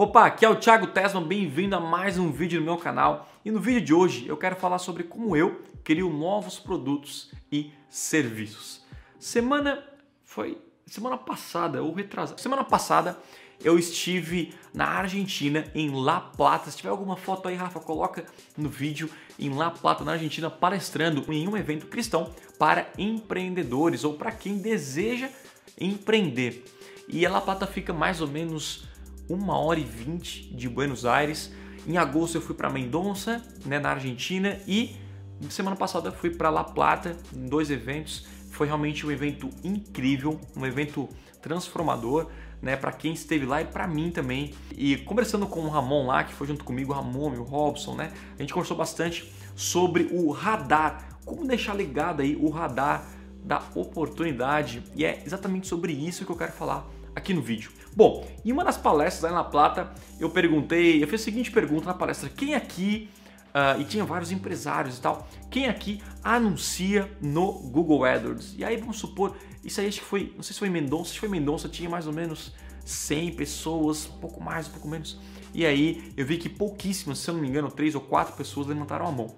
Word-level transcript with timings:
Opa, 0.00 0.26
aqui 0.26 0.44
é 0.44 0.48
o 0.48 0.54
Thiago 0.54 0.86
Tesman, 0.86 1.24
bem-vindo 1.24 1.74
a 1.74 1.80
mais 1.80 2.18
um 2.18 2.30
vídeo 2.30 2.60
no 2.60 2.64
meu 2.64 2.76
canal. 2.76 3.28
E 3.44 3.50
no 3.50 3.58
vídeo 3.58 3.80
de 3.80 3.92
hoje 3.92 4.28
eu 4.28 4.36
quero 4.36 4.54
falar 4.54 4.78
sobre 4.78 5.02
como 5.02 5.36
eu 5.36 5.60
crio 5.82 6.08
novos 6.08 6.56
produtos 6.56 7.32
e 7.50 7.72
serviços. 7.88 8.86
Semana 9.18 9.82
foi 10.24 10.56
semana 10.86 11.18
passada 11.18 11.82
ou 11.82 11.92
retrasada. 11.92 12.40
Semana 12.40 12.62
passada 12.62 13.18
eu 13.60 13.76
estive 13.76 14.54
na 14.72 14.86
Argentina, 14.86 15.64
em 15.74 15.90
La 15.90 16.20
Plata. 16.20 16.70
Se 16.70 16.76
tiver 16.76 16.90
alguma 16.90 17.16
foto 17.16 17.48
aí, 17.48 17.56
Rafa, 17.56 17.80
coloca 17.80 18.24
no 18.56 18.68
vídeo 18.68 19.10
em 19.36 19.52
La 19.52 19.72
Plata, 19.72 20.04
na 20.04 20.12
Argentina, 20.12 20.48
palestrando 20.48 21.24
em 21.32 21.48
um 21.48 21.56
evento 21.56 21.88
cristão 21.88 22.32
para 22.56 22.88
empreendedores 22.96 24.04
ou 24.04 24.14
para 24.14 24.30
quem 24.30 24.58
deseja 24.58 25.28
empreender. 25.76 26.64
E 27.08 27.26
La 27.26 27.40
Plata 27.40 27.66
fica 27.66 27.92
mais 27.92 28.20
ou 28.20 28.28
menos 28.28 28.86
uma 29.28 29.58
hora 29.58 29.78
e 29.78 29.84
vinte 29.84 30.52
de 30.54 30.68
Buenos 30.68 31.04
Aires. 31.04 31.52
Em 31.86 31.96
agosto 31.96 32.36
eu 32.36 32.40
fui 32.40 32.54
para 32.54 32.70
Mendonça, 32.70 33.42
né, 33.64 33.78
na 33.78 33.90
Argentina, 33.90 34.58
e 34.66 34.96
semana 35.48 35.76
passada 35.76 36.10
fui 36.10 36.30
para 36.30 36.50
La 36.50 36.64
Plata, 36.64 37.16
em 37.34 37.46
dois 37.46 37.70
eventos. 37.70 38.26
Foi 38.50 38.66
realmente 38.66 39.06
um 39.06 39.10
evento 39.10 39.50
incrível, 39.62 40.40
um 40.56 40.66
evento 40.66 41.08
transformador, 41.40 42.26
né, 42.60 42.76
para 42.76 42.90
quem 42.90 43.12
esteve 43.12 43.46
lá 43.46 43.62
e 43.62 43.64
para 43.64 43.86
mim 43.86 44.10
também. 44.10 44.52
E 44.76 44.96
conversando 44.96 45.46
com 45.46 45.60
o 45.60 45.68
Ramon 45.68 46.06
lá, 46.06 46.24
que 46.24 46.34
foi 46.34 46.46
junto 46.46 46.64
comigo, 46.64 46.92
o 46.92 46.94
Ramon 46.94 47.34
e 47.34 47.38
o 47.38 47.44
Robson, 47.44 47.94
né, 47.94 48.12
a 48.36 48.40
gente 48.42 48.52
conversou 48.52 48.76
bastante 48.76 49.32
sobre 49.54 50.08
o 50.10 50.30
radar, 50.30 51.18
como 51.24 51.46
deixar 51.46 51.74
ligado 51.74 52.22
aí 52.22 52.36
o 52.36 52.48
radar 52.48 53.06
da 53.44 53.62
oportunidade. 53.74 54.82
E 54.96 55.04
é 55.04 55.22
exatamente 55.24 55.66
sobre 55.66 55.92
isso 55.92 56.24
que 56.24 56.32
eu 56.32 56.36
quero 56.36 56.52
falar 56.52 56.86
aqui 57.18 57.34
no 57.34 57.42
vídeo. 57.42 57.70
Bom, 57.94 58.26
em 58.44 58.52
uma 58.52 58.64
das 58.64 58.76
palestras 58.76 59.24
aí 59.24 59.32
na 59.32 59.44
Plata, 59.44 59.92
eu 60.18 60.30
perguntei, 60.30 61.02
eu 61.02 61.08
fiz 61.08 61.20
a 61.20 61.24
seguinte 61.24 61.50
pergunta 61.50 61.86
na 61.86 61.94
palestra: 61.94 62.28
quem 62.28 62.54
aqui 62.54 63.10
Uh, 63.48 63.80
e 63.80 63.84
tinha 63.84 64.04
vários 64.04 64.30
empresários 64.30 64.98
e 64.98 65.00
tal. 65.00 65.26
Quem 65.50 65.68
aqui 65.68 66.02
anuncia 66.22 67.10
no 67.20 67.52
Google 67.54 68.04
AdWords? 68.04 68.54
E 68.56 68.62
aí 68.62 68.76
vamos 68.76 68.98
supor, 68.98 69.34
isso 69.64 69.80
aí 69.80 69.88
acho 69.88 70.00
que 70.00 70.04
foi, 70.04 70.32
não 70.36 70.42
sei 70.42 70.52
se 70.52 70.58
foi 70.58 70.68
Mendonça, 70.68 71.12
se 71.12 71.18
foi 71.18 71.28
Mendonça, 71.30 71.66
tinha 71.66 71.88
mais 71.88 72.06
ou 72.06 72.12
menos 72.12 72.52
100 72.84 73.32
pessoas, 73.32 74.06
um 74.06 74.18
pouco 74.18 74.40
mais, 74.42 74.68
um 74.68 74.72
pouco 74.72 74.86
menos. 74.86 75.18
E 75.54 75.64
aí 75.64 76.12
eu 76.16 76.26
vi 76.26 76.36
que 76.36 76.48
pouquíssimas, 76.48 77.18
se 77.18 77.30
eu 77.30 77.34
não 77.34 77.40
me 77.40 77.48
engano, 77.48 77.70
três 77.70 77.94
ou 77.94 78.02
quatro 78.02 78.36
pessoas 78.36 78.66
levantaram 78.66 79.06
a 79.06 79.10
mão. 79.10 79.34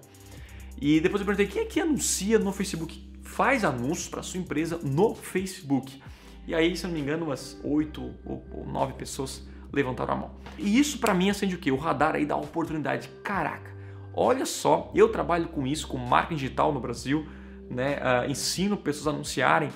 E 0.79 0.99
depois 0.99 1.21
eu 1.21 1.25
perguntei, 1.25 1.47
quem 1.47 1.63
aqui 1.63 1.79
anuncia 1.79 2.37
no 2.37 2.51
Facebook? 2.51 3.09
Faz 3.23 3.63
anúncios 3.63 4.09
para 4.09 4.21
sua 4.21 4.39
empresa 4.39 4.77
no 4.83 5.15
Facebook. 5.15 6.01
E 6.47 6.55
aí, 6.55 6.75
se 6.75 6.85
não 6.85 6.93
me 6.93 6.99
engano, 6.99 7.25
umas 7.25 7.59
oito 7.63 8.13
ou 8.25 8.65
nove 8.65 8.93
pessoas 8.93 9.47
levantaram 9.71 10.13
a 10.13 10.17
mão. 10.17 10.31
E 10.57 10.79
isso 10.79 10.99
para 10.99 11.13
mim 11.13 11.29
acende 11.29 11.55
o 11.55 11.57
quê? 11.57 11.71
O 11.71 11.77
radar 11.77 12.15
aí 12.15 12.25
da 12.25 12.35
oportunidade. 12.35 13.09
Caraca, 13.23 13.71
olha 14.13 14.45
só, 14.45 14.91
eu 14.93 15.09
trabalho 15.09 15.47
com 15.47 15.65
isso, 15.65 15.87
com 15.87 15.97
marketing 15.97 16.35
digital 16.35 16.73
no 16.73 16.79
Brasil, 16.79 17.25
né? 17.69 17.97
Uh, 17.97 18.29
ensino 18.29 18.75
pessoas 18.75 19.07
a 19.07 19.11
anunciarem 19.11 19.69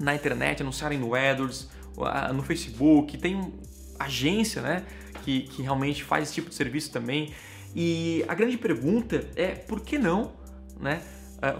na 0.00 0.14
internet, 0.14 0.62
anunciarem 0.62 0.98
no 0.98 1.14
AdWords, 1.14 1.68
uh, 1.96 2.32
no 2.32 2.42
Facebook, 2.42 3.18
tem 3.18 3.52
agência, 3.98 4.62
né? 4.62 4.84
Que, 5.24 5.42
que 5.42 5.62
realmente 5.62 6.02
faz 6.02 6.24
esse 6.24 6.34
tipo 6.34 6.48
de 6.48 6.54
serviço 6.54 6.90
também. 6.90 7.32
E 7.74 8.24
a 8.28 8.34
grande 8.34 8.58
pergunta 8.58 9.28
é 9.36 9.48
por 9.54 9.80
que 9.80 9.98
não, 9.98 10.32
né? 10.80 11.02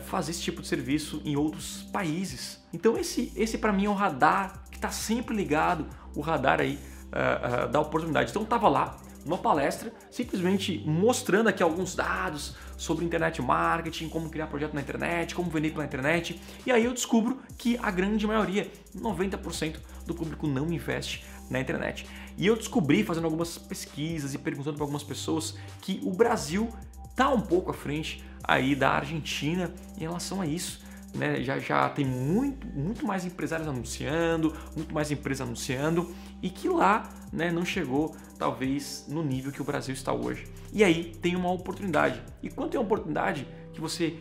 Fazer 0.00 0.30
esse 0.30 0.40
tipo 0.40 0.62
de 0.62 0.68
serviço 0.68 1.20
em 1.24 1.36
outros 1.36 1.82
países. 1.92 2.62
Então 2.72 2.96
esse, 2.96 3.32
esse 3.34 3.58
para 3.58 3.72
mim 3.72 3.86
é 3.86 3.88
o 3.88 3.94
radar 3.94 4.62
que 4.70 4.76
está 4.76 4.90
sempre 4.90 5.34
ligado, 5.34 5.86
o 6.14 6.20
radar 6.20 6.60
aí 6.60 6.78
uh, 7.12 7.66
uh, 7.66 7.68
da 7.68 7.80
oportunidade. 7.80 8.30
Então 8.30 8.42
eu 8.42 8.44
estava 8.44 8.68
lá 8.68 8.96
numa 9.24 9.38
palestra, 9.38 9.92
simplesmente 10.10 10.82
mostrando 10.84 11.48
aqui 11.48 11.62
alguns 11.62 11.94
dados 11.94 12.56
sobre 12.76 13.04
internet 13.04 13.40
marketing, 13.40 14.08
como 14.08 14.28
criar 14.28 14.48
projeto 14.48 14.74
na 14.74 14.80
internet, 14.80 15.34
como 15.34 15.50
vender 15.50 15.70
pela 15.70 15.84
internet. 15.84 16.40
E 16.66 16.72
aí 16.72 16.84
eu 16.84 16.92
descubro 16.92 17.40
que 17.56 17.78
a 17.80 17.90
grande 17.90 18.26
maioria, 18.26 18.70
90% 18.96 19.76
do 20.06 20.14
público 20.14 20.46
não 20.46 20.72
investe 20.72 21.24
na 21.48 21.60
internet. 21.60 22.06
E 22.36 22.46
eu 22.46 22.56
descobri 22.56 23.04
fazendo 23.04 23.24
algumas 23.24 23.58
pesquisas 23.58 24.34
e 24.34 24.38
perguntando 24.38 24.76
para 24.76 24.84
algumas 24.84 25.04
pessoas 25.04 25.56
que 25.80 26.00
o 26.02 26.10
Brasil 26.10 26.68
está 27.10 27.28
um 27.28 27.40
pouco 27.40 27.70
à 27.70 27.74
frente 27.74 28.24
aí 28.42 28.74
da 28.74 28.90
Argentina 28.90 29.72
em 29.96 30.00
relação 30.00 30.40
a 30.40 30.46
isso. 30.46 30.82
Né? 31.14 31.42
Já, 31.42 31.58
já 31.58 31.88
tem 31.90 32.04
muito, 32.04 32.66
muito 32.66 33.06
mais 33.06 33.24
empresários 33.24 33.68
anunciando, 33.68 34.56
muito 34.74 34.94
mais 34.94 35.10
empresas 35.10 35.46
anunciando 35.46 36.14
e 36.42 36.48
que 36.48 36.68
lá 36.68 37.08
né, 37.32 37.50
não 37.50 37.64
chegou 37.64 38.16
talvez 38.38 39.06
no 39.08 39.22
nível 39.22 39.52
que 39.52 39.60
o 39.60 39.64
Brasil 39.64 39.92
está 39.92 40.12
hoje. 40.12 40.46
E 40.72 40.82
aí 40.82 41.14
tem 41.20 41.36
uma 41.36 41.50
oportunidade. 41.50 42.22
E 42.42 42.48
quando 42.48 42.70
tem 42.70 42.80
uma 42.80 42.86
oportunidade 42.86 43.46
que 43.72 43.80
você 43.80 44.16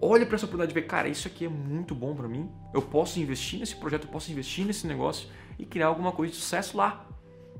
olha 0.00 0.24
para 0.24 0.36
essa 0.36 0.46
oportunidade 0.46 0.72
e 0.72 0.80
vê, 0.80 0.86
cara, 0.86 1.08
isso 1.08 1.28
aqui 1.28 1.44
é 1.44 1.48
muito 1.48 1.94
bom 1.94 2.14
para 2.14 2.26
mim, 2.26 2.50
eu 2.72 2.80
posso 2.80 3.20
investir 3.20 3.60
nesse 3.60 3.76
projeto, 3.76 4.04
eu 4.04 4.10
posso 4.10 4.32
investir 4.32 4.64
nesse 4.64 4.86
negócio 4.86 5.28
e 5.58 5.66
criar 5.66 5.88
alguma 5.88 6.10
coisa 6.10 6.32
de 6.32 6.38
sucesso 6.38 6.76
lá. 6.76 7.06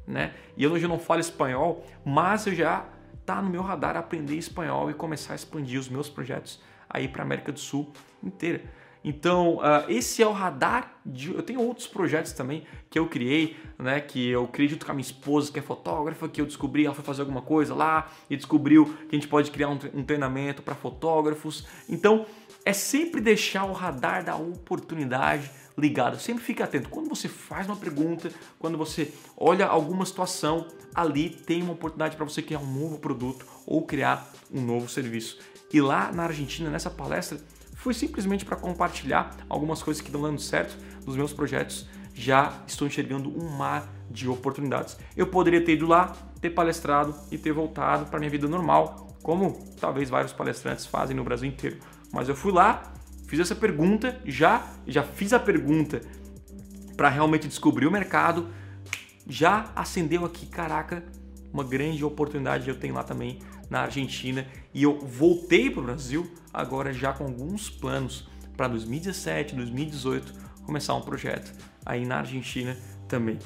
Né? 0.06 0.32
E 0.56 0.65
eu 0.65 0.72
hoje 0.72 0.88
não 0.88 0.98
falo 0.98 1.21
espanhol, 1.21 1.84
mas 2.04 2.47
eu 2.47 2.54
já 2.54 2.87
tá 3.31 3.41
no 3.41 3.49
meu 3.49 3.63
radar 3.63 3.97
aprender 3.97 4.37
espanhol 4.37 4.91
e 4.91 4.95
começar 4.95 5.35
a 5.35 5.37
expandir 5.37 5.79
os 5.79 5.89
meus 5.89 6.09
projetos 6.09 6.61
aí 6.89 7.07
para 7.07 7.23
América 7.23 7.53
do 7.53 7.61
Sul 7.61 7.93
inteira. 8.23 8.63
Então, 9.03 9.59
uh, 9.59 9.89
esse 9.89 10.23
é 10.23 10.27
o 10.27 10.33
radar. 10.33 11.01
De, 11.07 11.33
eu 11.33 11.43
tenho 11.43 11.63
outros 11.63 11.87
projetos 11.87 12.33
também 12.33 12.65
que 12.91 12.99
eu 12.99 13.07
criei, 13.07 13.57
né? 13.79 14.01
Que 14.01 14.29
eu 14.29 14.47
criei 14.49 14.69
junto 14.69 14.85
com 14.85 14.93
a 14.93 14.95
minha 14.95 15.07
esposa, 15.07 15.51
que 15.51 15.59
é 15.59 15.63
fotógrafa, 15.63 16.29
que 16.29 16.41
eu 16.41 16.45
descobri, 16.45 16.85
ela 16.85 16.95
foi 16.95 17.05
fazer 17.05 17.23
alguma 17.23 17.41
coisa 17.41 17.75
lá 17.75 18.11
e 18.29 18.37
descobriu 18.37 18.85
que 19.09 19.17
a 19.17 19.19
gente 19.19 19.29
pode 19.29 19.51
criar 19.51 19.69
um 19.69 20.05
treinamento 20.05 20.61
para 20.61 20.75
fotógrafos. 20.75 21.67
Então, 21.89 22.27
é 22.65 22.73
sempre 22.73 23.21
deixar 23.21 23.65
o 23.65 23.73
radar 23.73 24.25
da 24.25 24.37
oportunidade 24.37 25.51
ligado. 25.81 26.21
Sempre 26.21 26.45
fique 26.45 26.63
atento. 26.63 26.89
Quando 26.89 27.09
você 27.09 27.29
faz 27.29 27.67
uma 27.67 27.77
pergunta, 27.77 28.31
quando 28.59 28.77
você 28.77 29.13
olha 29.37 29.67
alguma 29.67 30.05
situação, 30.05 30.67
ali 30.95 31.31
tem 31.31 31.63
uma 31.63 31.73
oportunidade 31.73 32.17
para 32.17 32.25
você 32.25 32.43
criar 32.43 32.61
um 32.61 32.67
novo 32.67 32.99
produto 32.99 33.47
ou 33.67 33.83
criar 33.83 34.31
um 34.53 34.61
novo 34.61 34.89
serviço. 34.89 35.39
E 35.73 35.81
lá 35.81 36.13
na 36.13 36.25
Argentina, 36.25 36.69
nessa 36.69 36.91
palestra, 36.91 37.41
foi 37.75 37.95
simplesmente 37.95 38.45
para 38.45 38.57
compartilhar 38.57 39.37
algumas 39.49 39.83
coisas 39.83 40.01
que 40.01 40.09
estão 40.09 40.21
dando 40.21 40.41
certo 40.41 40.77
nos 41.07 41.17
meus 41.17 41.33
projetos. 41.33 41.89
Já 42.13 42.63
estou 42.67 42.87
enxergando 42.87 43.31
um 43.31 43.49
mar 43.49 43.89
de 44.11 44.29
oportunidades. 44.29 44.99
Eu 45.17 45.29
poderia 45.29 45.65
ter 45.65 45.73
ido 45.73 45.87
lá, 45.87 46.15
ter 46.41 46.51
palestrado 46.51 47.15
e 47.31 47.39
ter 47.39 47.53
voltado 47.53 48.07
para 48.07 48.19
minha 48.19 48.31
vida 48.31 48.47
normal, 48.49 49.17
como 49.23 49.65
talvez 49.81 50.11
vários 50.11 50.33
palestrantes 50.33 50.85
fazem 50.85 51.17
no 51.17 51.25
Brasil 51.25 51.49
inteiro. 51.49 51.79
Mas 52.13 52.29
eu 52.29 52.35
fui 52.35 52.53
lá, 52.53 52.93
fiz 53.31 53.39
essa 53.39 53.55
pergunta, 53.55 54.21
já 54.25 54.67
já 54.89 55.05
fiz 55.05 55.33
a 55.33 55.39
pergunta 55.39 56.01
para 56.97 57.09
realmente 57.09 57.47
descobrir 57.47 57.87
o 57.87 57.91
mercado, 57.91 58.49
já 59.25 59.71
acendeu 59.77 60.25
aqui, 60.25 60.47
caraca, 60.47 61.05
uma 61.53 61.63
grande 61.63 62.05
oportunidade 62.05 62.69
eu 62.69 62.75
tenho 62.75 62.93
lá 62.93 63.05
também 63.05 63.39
na 63.71 63.83
Argentina 63.83 64.45
e 64.75 64.83
eu 64.83 64.99
voltei 64.99 65.71
para 65.71 65.81
o 65.81 65.85
Brasil 65.85 66.29
agora 66.53 66.93
já 66.93 67.13
com 67.13 67.23
alguns 67.23 67.71
planos 67.71 68.29
para 68.57 68.67
2017, 68.67 69.55
2018 69.55 70.35
começar 70.67 70.95
um 70.97 71.01
projeto 71.01 71.53
aí 71.87 72.05
na 72.05 72.19
Argentina 72.19 72.77
também. 73.07 73.39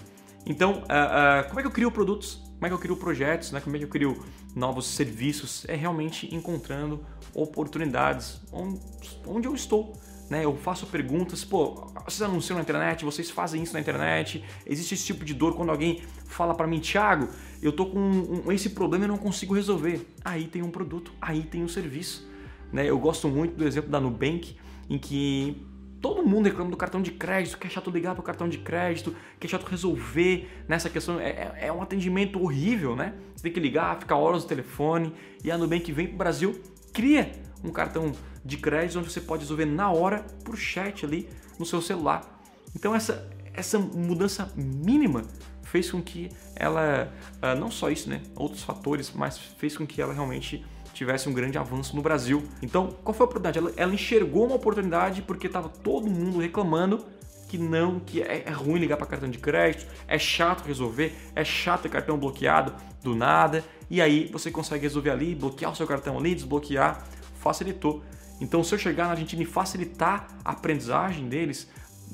Então, 0.47 0.79
uh, 0.79 1.45
uh, 1.45 1.49
como 1.49 1.61
é 1.61 1.63
que 1.63 1.67
eu 1.67 1.73
crio 1.73 1.91
produtos? 1.91 2.43
Como 2.65 2.67
é 2.67 2.71
que 2.71 2.75
eu 2.77 2.79
crio 2.79 2.97
projetos? 2.97 3.53
Né? 3.53 3.61
Como 3.61 3.77
é 3.77 3.79
que 3.79 3.85
eu 3.85 3.89
crio 3.91 4.25
novos 4.57 4.87
serviços? 4.87 5.67
É 5.69 5.77
realmente 5.77 6.35
encontrando 6.35 7.05
oportunidades 7.35 8.41
onde, 8.51 9.47
eu 9.47 9.55
estou. 9.55 9.93
Né? 10.31 10.47
Eu 10.47 10.57
faço 10.57 10.87
perguntas, 10.87 11.45
pô, 11.45 11.93
vocês 12.07 12.23
anunciam 12.23 12.57
na 12.57 12.63
internet, 12.63 13.05
vocês 13.05 13.31
fazem 13.31 13.63
isso 13.63 13.75
na 13.75 13.81
internet, 13.81 14.43
existe 14.65 14.95
esse 14.95 15.05
tipo 15.05 15.27
de 15.27 15.35
dor 15.35 15.55
quando 15.55 15.69
alguém 15.69 16.01
fala 16.25 16.55
para 16.55 16.67
mim, 16.67 16.81
Thiago, 16.81 17.29
eu 17.61 17.71
tô 17.71 17.85
com 17.85 17.99
um, 17.99 18.51
esse 18.51 18.71
problema 18.71 19.05
e 19.05 19.09
não 19.09 19.19
consigo 19.19 19.53
resolver. 19.53 20.01
Aí 20.25 20.47
tem 20.47 20.63
um 20.63 20.71
produto, 20.71 21.13
aí 21.21 21.43
tem 21.43 21.63
um 21.63 21.69
serviço. 21.69 22.27
Né? 22.73 22.89
Eu 22.89 22.99
gosto 22.99 23.29
muito 23.29 23.57
do 23.57 23.67
exemplo 23.67 23.91
da 23.91 24.01
Nubank, 24.01 24.57
em 24.89 24.97
que 24.97 25.63
todo 26.05 26.23
mundo 26.23 26.45
reclama 26.45 26.71
do 26.71 26.77
cartão 26.77 27.01
de 27.01 27.13
crédito, 27.13 27.57
que 27.57 27.67
é 27.67 27.71
chato 27.71 27.91
ligar 27.91 28.15
para 28.15 28.21
o 28.21 28.23
cartão 28.23 28.47
de 28.47 28.59
crédito, 28.59 29.17
que 29.41 29.47
é 29.47 29.49
chato 29.49 29.65
resolver 29.65 30.47
nessa 30.69 30.91
questão. 30.91 31.19
É, 31.19 31.31
é, 31.31 31.55
é, 31.69 31.73
um 31.73 31.81
atendimento 31.81 32.39
horrível, 32.43 32.95
né? 32.95 33.15
Você 33.35 33.45
tem 33.45 33.51
que 33.51 33.59
ligar, 33.59 33.99
ficar 33.99 34.17
horas 34.17 34.43
no 34.43 34.49
telefone, 34.51 35.15
e 35.43 35.51
a 35.51 35.57
Nubank 35.57 35.91
vem 35.93 36.07
para 36.07 36.15
o 36.15 36.19
Brasil 36.19 36.61
cria 36.93 37.33
um 37.65 37.71
cartão 37.71 38.13
de 38.45 38.59
crédito 38.59 38.99
onde 38.99 39.11
você 39.11 39.19
pode 39.19 39.45
resolver 39.45 39.65
na 39.65 39.91
hora 39.91 40.27
por 40.45 40.59
chat 40.59 41.07
ali 41.07 41.27
no 41.59 41.65
seu 41.65 41.81
celular. 41.81 42.39
Então 42.77 42.95
essa, 42.95 43.27
essa 43.55 43.79
mudança 43.79 44.53
mínima 44.55 45.23
fez 45.63 45.91
com 45.91 46.03
que 46.03 46.29
ela, 46.55 47.11
ah, 47.41 47.55
não 47.55 47.71
só 47.71 47.89
isso, 47.89 48.11
né, 48.11 48.21
outros 48.37 48.63
fatores, 48.63 49.11
mas 49.15 49.39
fez 49.39 49.75
com 49.75 49.87
que 49.87 50.03
ela 50.03 50.13
realmente 50.13 50.63
tivesse 50.95 51.29
um 51.29 51.33
grande 51.33 51.59
avanço 51.59 51.95
no 51.95 52.03
Brasil. 52.03 52.43
Então, 52.63 52.97
qual 53.03 53.15
foi 53.15 53.25
a 53.25 53.29
oportunidade? 53.29 53.59
Ela, 53.59 53.73
ela 53.77 53.95
enxergou 53.95 54.47
uma 54.47 54.55
oportunidade 54.55 55.23
porque 55.23 55.47
estava 55.47 55.69
todo 55.69 56.09
mundo 56.09 56.39
reclamando 56.39 57.05
que 57.49 57.59
não, 57.59 58.01
que 58.01 58.23
é, 58.23 58.45
é 58.47 58.51
ruim 58.51 58.79
ligar 58.79 58.97
para 58.97 59.07
cartão 59.07 59.31
de 59.31 59.39
crédito, 59.39 59.87
é 60.09 60.19
chato 60.19 60.65
resolver, 60.65 61.15
é 61.37 61.45
chato 61.45 61.83
ter 61.83 61.89
cartão 61.89 62.19
bloqueado 62.19 62.75
do 63.03 63.15
nada, 63.15 63.63
e 63.89 64.01
aí 64.01 64.29
você 64.33 64.51
consegue 64.51 64.83
resolver 64.83 65.11
ali, 65.11 65.35
bloquear 65.35 65.71
o 65.71 65.77
seu 65.77 65.87
cartão 65.87 66.19
ali, 66.19 66.35
desbloquear, 66.35 67.05
facilitou. 67.39 68.03
Então, 68.41 68.65
se 68.65 68.75
eu 68.75 68.79
chegar 68.79 69.05
na 69.05 69.11
Argentina 69.11 69.43
e 69.43 69.47
facilitar 69.47 70.27
a 70.45 70.51
aprendizagem 70.53 71.29
deles 71.29 71.69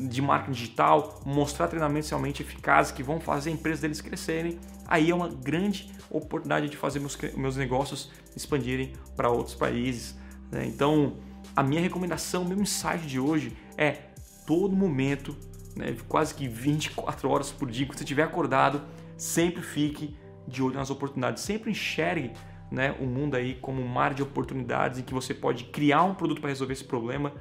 de 0.08 0.23
marketing 0.23 0.52
digital, 0.52 1.20
mostrar 1.26 1.69
treinamentos 1.69 2.08
realmente 2.08 2.43
eficazes 2.43 2.91
que 2.91 3.02
vão 3.02 3.20
fazer 3.20 3.50
a 3.50 3.52
empresa 3.52 3.82
deles 3.82 4.00
crescerem, 4.00 4.58
aí 4.87 5.11
é 5.11 5.14
uma 5.14 5.29
grande 5.29 5.91
oportunidade 6.08 6.69
de 6.69 6.76
fazer 6.76 7.00
meus, 7.00 7.17
meus 7.37 7.56
negócios 7.56 8.11
expandirem 8.35 8.93
para 9.14 9.29
outros 9.29 9.55
países. 9.55 10.17
Né? 10.50 10.67
Então, 10.67 11.17
a 11.55 11.62
minha 11.62 11.81
recomendação, 11.81 12.44
meu 12.44 12.61
insight 12.61 13.06
de 13.06 13.20
hoje 13.20 13.56
é 13.76 14.11
todo 14.47 14.75
momento, 14.75 15.37
né, 15.76 15.94
quase 16.08 16.35
que 16.35 16.49
24 16.49 17.29
horas 17.29 17.53
por 17.53 17.70
dia, 17.70 17.87
quando 17.87 17.99
você 17.99 18.05
estiver 18.05 18.23
acordado, 18.23 18.82
sempre 19.17 19.62
fique 19.62 20.17
de 20.49 20.62
olho 20.62 20.75
nas 20.75 20.91
oportunidades, 20.91 21.43
sempre 21.43 21.70
enxergue 21.70 22.32
né, 22.70 22.94
o 22.99 23.05
mundo 23.05 23.37
aí 23.37 23.55
como 23.56 23.82
um 23.82 23.87
mar 23.87 24.14
de 24.14 24.23
oportunidades 24.23 24.99
em 24.99 25.03
que 25.03 25.12
você 25.12 25.35
pode 25.35 25.64
criar 25.64 26.05
um 26.05 26.14
produto 26.14 26.41
para 26.41 26.49
resolver 26.49 26.73
esse 26.73 26.85
problema, 26.85 27.32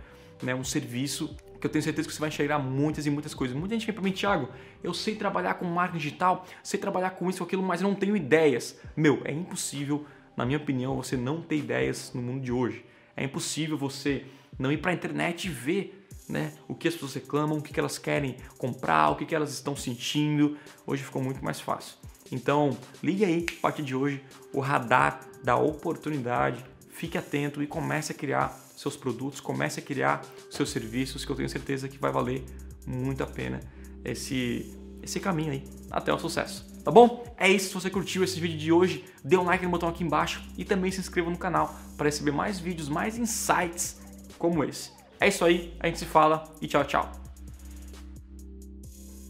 né, 0.43 0.53
um 0.53 0.63
serviço 0.63 1.35
que 1.59 1.67
eu 1.67 1.71
tenho 1.71 1.83
certeza 1.83 2.07
que 2.07 2.13
você 2.13 2.19
vai 2.19 2.29
enxergar 2.29 2.59
muitas 2.59 3.05
e 3.05 3.09
muitas 3.09 3.33
coisas. 3.33 3.55
Muita 3.55 3.75
gente 3.75 3.85
vem 3.85 3.93
para 3.93 4.03
mim, 4.03 4.11
Thiago, 4.11 4.49
eu 4.83 4.93
sei 4.93 5.15
trabalhar 5.15 5.55
com 5.55 5.65
marketing 5.65 5.97
digital, 5.97 6.45
sei 6.63 6.79
trabalhar 6.79 7.11
com 7.11 7.29
isso 7.29 7.43
ou 7.43 7.47
aquilo, 7.47 7.61
mas 7.63 7.81
eu 7.81 7.87
não 7.87 7.95
tenho 7.95 8.15
ideias. 8.15 8.79
Meu, 8.95 9.21
é 9.25 9.31
impossível, 9.31 10.05
na 10.35 10.45
minha 10.45 10.57
opinião, 10.57 10.95
você 10.95 11.17
não 11.17 11.41
ter 11.41 11.57
ideias 11.57 12.11
no 12.13 12.21
mundo 12.21 12.41
de 12.41 12.51
hoje. 12.51 12.85
É 13.15 13.23
impossível 13.23 13.77
você 13.77 14.25
não 14.57 14.71
ir 14.71 14.77
para 14.77 14.91
a 14.91 14.93
internet 14.93 15.45
e 15.45 15.49
ver 15.49 15.99
né? 16.29 16.53
O 16.67 16.75
que 16.75 16.87
as 16.87 16.93
pessoas 16.93 17.15
reclamam, 17.15 17.57
o 17.57 17.61
que 17.61 17.77
elas 17.77 17.97
querem 17.97 18.37
comprar, 18.59 19.09
o 19.09 19.15
que 19.15 19.33
elas 19.33 19.51
estão 19.51 19.75
sentindo. 19.75 20.55
Hoje 20.85 21.03
ficou 21.03 21.23
muito 21.23 21.43
mais 21.43 21.59
fácil. 21.59 21.95
Então, 22.31 22.77
ligue 23.01 23.25
aí, 23.25 23.45
a 23.57 23.61
partir 23.61 23.81
de 23.81 23.95
hoje, 23.95 24.23
o 24.53 24.59
radar 24.59 25.21
da 25.43 25.55
oportunidade. 25.55 26.63
Fique 26.91 27.17
atento 27.17 27.63
e 27.63 27.67
comece 27.67 28.11
a 28.11 28.15
criar 28.15 28.55
seus 28.79 28.95
produtos, 28.95 29.41
comece 29.41 29.81
a 29.81 29.83
criar 29.83 30.21
seus 30.49 30.69
serviços, 30.69 31.25
que 31.25 31.31
eu 31.31 31.35
tenho 31.35 31.49
certeza 31.49 31.89
que 31.89 31.97
vai 31.97 32.13
valer 32.13 32.45
muito 32.87 33.21
a 33.21 33.27
pena 33.27 33.59
esse, 34.05 34.73
esse 35.03 35.19
caminho 35.19 35.51
aí 35.51 35.63
até 35.91 36.13
o 36.13 36.17
sucesso. 36.17 36.65
Tá 36.81 36.89
bom? 36.89 37.35
É 37.37 37.49
isso. 37.49 37.67
Se 37.67 37.73
você 37.73 37.89
curtiu 37.89 38.23
esse 38.23 38.39
vídeo 38.39 38.57
de 38.57 38.71
hoje, 38.71 39.03
dê 39.21 39.35
um 39.35 39.43
like 39.43 39.65
no 39.65 39.69
botão 39.69 39.89
aqui 39.89 40.01
embaixo 40.01 40.41
e 40.57 40.63
também 40.63 40.91
se 40.91 41.01
inscreva 41.01 41.29
no 41.29 41.37
canal 41.37 41.77
para 41.97 42.05
receber 42.05 42.31
mais 42.31 42.57
vídeos, 42.57 42.87
mais 42.87 43.17
insights 43.17 43.99
como 44.37 44.63
esse. 44.63 44.91
É 45.19 45.27
isso 45.27 45.43
aí, 45.43 45.75
a 45.81 45.87
gente 45.87 45.99
se 45.99 46.05
fala 46.05 46.45
e 46.61 46.67
tchau, 46.67 46.85
tchau. 46.85 47.28